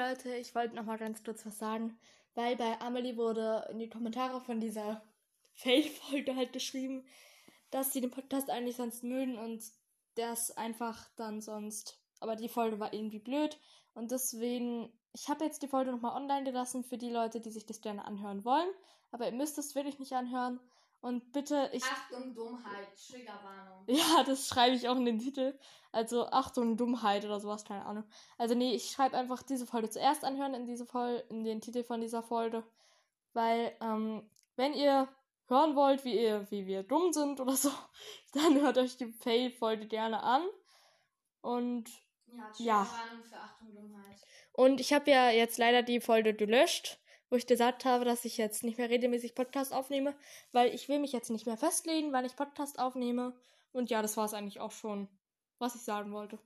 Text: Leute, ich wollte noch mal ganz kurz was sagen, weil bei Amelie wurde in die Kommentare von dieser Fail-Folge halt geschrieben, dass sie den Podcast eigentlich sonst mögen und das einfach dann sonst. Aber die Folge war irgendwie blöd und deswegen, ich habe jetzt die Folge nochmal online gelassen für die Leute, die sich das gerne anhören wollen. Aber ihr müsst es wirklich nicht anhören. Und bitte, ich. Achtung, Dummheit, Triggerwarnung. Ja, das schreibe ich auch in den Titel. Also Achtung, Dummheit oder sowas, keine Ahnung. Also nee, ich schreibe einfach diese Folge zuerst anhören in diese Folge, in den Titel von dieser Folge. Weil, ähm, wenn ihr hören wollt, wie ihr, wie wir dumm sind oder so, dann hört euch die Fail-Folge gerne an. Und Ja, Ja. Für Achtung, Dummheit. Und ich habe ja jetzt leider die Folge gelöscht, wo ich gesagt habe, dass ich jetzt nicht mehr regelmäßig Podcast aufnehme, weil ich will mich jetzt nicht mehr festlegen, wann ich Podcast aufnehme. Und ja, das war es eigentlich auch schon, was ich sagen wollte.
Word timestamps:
Leute, 0.00 0.34
ich 0.36 0.54
wollte 0.54 0.76
noch 0.76 0.86
mal 0.86 0.96
ganz 0.96 1.22
kurz 1.22 1.44
was 1.44 1.58
sagen, 1.58 1.98
weil 2.34 2.56
bei 2.56 2.80
Amelie 2.80 3.18
wurde 3.18 3.68
in 3.70 3.78
die 3.78 3.90
Kommentare 3.90 4.40
von 4.40 4.58
dieser 4.58 5.02
Fail-Folge 5.56 6.34
halt 6.36 6.54
geschrieben, 6.54 7.04
dass 7.70 7.92
sie 7.92 8.00
den 8.00 8.10
Podcast 8.10 8.48
eigentlich 8.48 8.76
sonst 8.76 9.04
mögen 9.04 9.36
und 9.36 9.62
das 10.14 10.56
einfach 10.56 11.06
dann 11.16 11.42
sonst. 11.42 12.00
Aber 12.18 12.34
die 12.34 12.48
Folge 12.48 12.80
war 12.80 12.94
irgendwie 12.94 13.18
blöd 13.18 13.58
und 13.92 14.10
deswegen, 14.10 14.90
ich 15.12 15.28
habe 15.28 15.44
jetzt 15.44 15.62
die 15.62 15.68
Folge 15.68 15.90
nochmal 15.90 16.16
online 16.16 16.44
gelassen 16.44 16.82
für 16.82 16.96
die 16.96 17.10
Leute, 17.10 17.42
die 17.42 17.50
sich 17.50 17.66
das 17.66 17.82
gerne 17.82 18.06
anhören 18.06 18.42
wollen. 18.46 18.68
Aber 19.10 19.26
ihr 19.26 19.32
müsst 19.32 19.58
es 19.58 19.74
wirklich 19.74 19.98
nicht 19.98 20.14
anhören. 20.14 20.60
Und 21.02 21.32
bitte, 21.32 21.68
ich. 21.74 21.84
Achtung, 21.84 22.34
Dummheit, 22.34 22.79
Triggerwarnung. 23.08 23.84
Ja, 23.86 24.22
das 24.26 24.46
schreibe 24.48 24.76
ich 24.76 24.88
auch 24.88 24.96
in 24.96 25.04
den 25.04 25.18
Titel. 25.18 25.58
Also 25.92 26.26
Achtung, 26.26 26.76
Dummheit 26.76 27.24
oder 27.24 27.40
sowas, 27.40 27.64
keine 27.64 27.84
Ahnung. 27.84 28.04
Also 28.38 28.54
nee, 28.54 28.74
ich 28.74 28.90
schreibe 28.90 29.16
einfach 29.16 29.42
diese 29.42 29.66
Folge 29.66 29.90
zuerst 29.90 30.24
anhören 30.24 30.54
in 30.54 30.66
diese 30.66 30.86
Folge, 30.86 31.24
in 31.30 31.44
den 31.44 31.60
Titel 31.60 31.82
von 31.82 32.00
dieser 32.00 32.22
Folge. 32.22 32.62
Weil, 33.32 33.76
ähm, 33.80 34.28
wenn 34.56 34.74
ihr 34.74 35.08
hören 35.48 35.74
wollt, 35.74 36.04
wie 36.04 36.20
ihr, 36.20 36.48
wie 36.50 36.66
wir 36.66 36.84
dumm 36.84 37.12
sind 37.12 37.40
oder 37.40 37.56
so, 37.56 37.70
dann 38.32 38.60
hört 38.60 38.78
euch 38.78 38.96
die 38.96 39.12
Fail-Folge 39.12 39.86
gerne 39.86 40.22
an. 40.22 40.42
Und 41.40 41.90
Ja, 42.26 42.52
Ja. 42.58 42.84
Für 42.84 43.36
Achtung, 43.36 43.74
Dummheit. 43.74 44.20
Und 44.52 44.80
ich 44.80 44.92
habe 44.92 45.10
ja 45.10 45.30
jetzt 45.30 45.58
leider 45.58 45.82
die 45.82 46.00
Folge 46.00 46.34
gelöscht, 46.34 46.99
wo 47.30 47.36
ich 47.36 47.46
gesagt 47.46 47.84
habe, 47.84 48.04
dass 48.04 48.24
ich 48.24 48.36
jetzt 48.36 48.64
nicht 48.64 48.76
mehr 48.76 48.90
regelmäßig 48.90 49.34
Podcast 49.34 49.72
aufnehme, 49.72 50.14
weil 50.52 50.74
ich 50.74 50.88
will 50.88 50.98
mich 50.98 51.12
jetzt 51.12 51.30
nicht 51.30 51.46
mehr 51.46 51.56
festlegen, 51.56 52.12
wann 52.12 52.24
ich 52.24 52.36
Podcast 52.36 52.78
aufnehme. 52.78 53.34
Und 53.72 53.88
ja, 53.88 54.02
das 54.02 54.16
war 54.16 54.26
es 54.26 54.34
eigentlich 54.34 54.60
auch 54.60 54.72
schon, 54.72 55.08
was 55.58 55.76
ich 55.76 55.82
sagen 55.82 56.12
wollte. 56.12 56.38